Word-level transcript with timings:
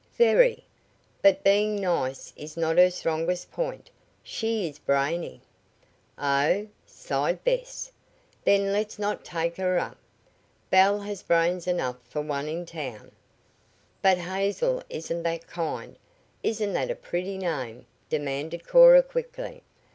"Very. 0.17 0.63
But 1.21 1.43
being 1.43 1.75
nice 1.79 2.33
is 2.35 2.57
not 2.57 2.79
her 2.79 2.89
strongest 2.89 3.51
point. 3.51 3.91
She 4.23 4.67
is 4.67 4.79
brainy." 4.79 5.41
"O 6.17 6.41
h 6.49 6.57
h 6.57 6.63
h!" 6.63 6.69
sighed 6.87 7.43
Bess. 7.43 7.91
"Then 8.43 8.73
let's 8.73 8.97
not 8.97 9.23
take 9.23 9.57
her 9.57 9.77
up. 9.77 9.97
Belle 10.71 11.01
has 11.01 11.21
brains 11.21 11.67
enough 11.67 11.97
for 12.03 12.21
one 12.21 12.65
town." 12.65 13.11
"But 14.01 14.17
Hazel 14.17 14.81
isn't 14.89 15.21
that 15.21 15.45
kind. 15.45 15.95
Isn't 16.41 16.73
that 16.73 16.89
a 16.89 16.95
pretty 16.95 17.37
name?" 17.37 17.85
demanded 18.09 18.65
Cora 18.65 19.03
quickly. 19.03 19.61